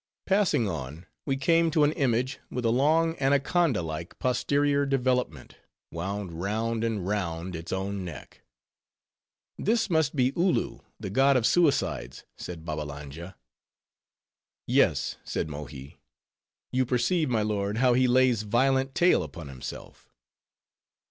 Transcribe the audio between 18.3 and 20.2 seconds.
violent tail upon himself."